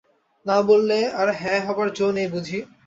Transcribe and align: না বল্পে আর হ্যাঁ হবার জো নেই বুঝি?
না 0.45 0.57
বল্পে 0.67 0.99
আর 1.19 1.27
হ্যাঁ 1.39 1.61
হবার 1.67 1.87
জো 1.97 2.07
নেই 2.11 2.27
বুঝি? 2.33 2.59